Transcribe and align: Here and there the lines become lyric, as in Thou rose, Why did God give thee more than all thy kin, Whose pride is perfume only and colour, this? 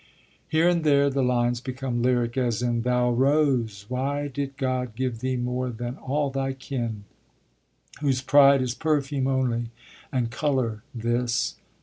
Here 0.47 0.67
and 0.67 0.83
there 0.83 1.11
the 1.11 1.21
lines 1.21 1.61
become 1.61 2.01
lyric, 2.01 2.35
as 2.35 2.63
in 2.63 2.81
Thou 2.81 3.11
rose, 3.11 3.85
Why 3.87 4.29
did 4.29 4.57
God 4.57 4.95
give 4.95 5.19
thee 5.19 5.35
more 5.37 5.69
than 5.69 5.95
all 5.97 6.31
thy 6.31 6.53
kin, 6.53 7.03
Whose 7.99 8.23
pride 8.23 8.63
is 8.63 8.73
perfume 8.73 9.27
only 9.27 9.69
and 10.11 10.31
colour, 10.31 10.81
this? 10.95 11.57